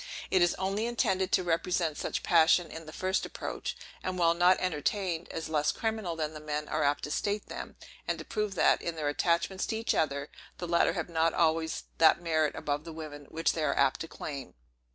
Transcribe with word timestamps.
It 0.31 0.41
is 0.41 0.55
only 0.55 0.87
intended 0.87 1.31
to 1.33 1.43
represent 1.43 1.95
such 1.95 2.23
passions 2.23 2.73
in 2.73 2.87
the 2.87 2.91
first 2.91 3.23
approach; 3.23 3.77
and, 4.01 4.17
while 4.17 4.33
not 4.33 4.57
entertained, 4.59 5.29
as 5.29 5.47
less 5.47 5.71
criminal 5.71 6.15
than 6.15 6.33
the 6.33 6.39
men 6.39 6.67
are 6.67 6.81
apt 6.83 7.03
to 7.03 7.11
state 7.11 7.45
them; 7.49 7.75
and 8.07 8.17
to 8.17 8.25
prove 8.25 8.55
that, 8.55 8.81
in 8.81 8.95
their 8.95 9.09
attachments 9.09 9.67
to 9.67 9.75
each 9.77 9.93
other, 9.93 10.31
the 10.57 10.67
latter 10.67 10.93
have 10.93 11.07
not 11.07 11.35
always 11.35 11.83
that 11.99 12.19
merit 12.19 12.55
above 12.55 12.83
the 12.83 12.91
women, 12.93 13.25
which 13.25 13.53
they 13.53 13.63
are 13.63 13.77
apt 13.77 13.99
to 13.99 14.07
claim. 14.07 14.55